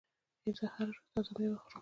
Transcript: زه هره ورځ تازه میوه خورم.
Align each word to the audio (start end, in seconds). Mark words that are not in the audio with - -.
زه 0.57 0.65
هره 0.73 0.91
ورځ 0.91 1.03
تازه 1.11 1.31
میوه 1.37 1.59
خورم. 1.63 1.79